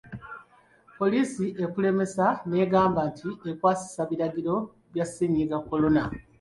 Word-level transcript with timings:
Poliisi 0.97 1.45
ekulemesa 1.65 2.25
ng'egamba 2.49 3.01
nti 3.09 3.27
ekwasisa 3.51 4.01
biragiro 4.09 4.55
bya 4.91 5.05
Ssennyiga 5.07 5.57
Corona. 5.69 6.03